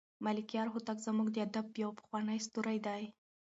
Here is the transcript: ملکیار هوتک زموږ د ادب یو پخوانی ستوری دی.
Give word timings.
ملکیار 0.25 0.67
هوتک 0.73 0.97
زموږ 1.07 1.27
د 1.31 1.37
ادب 1.47 1.65
یو 1.83 1.91
پخوانی 1.99 2.37
ستوری 2.45 2.79
دی. 2.85 3.03